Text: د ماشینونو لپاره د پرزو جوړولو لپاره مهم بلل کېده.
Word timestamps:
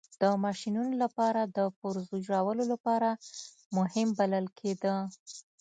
د 0.21 0.23
ماشینونو 0.45 0.91
لپاره 1.03 1.41
د 1.57 1.59
پرزو 1.79 2.15
جوړولو 2.27 2.63
لپاره 2.73 3.09
مهم 3.77 4.07
بلل 4.19 4.45
کېده. 4.59 4.95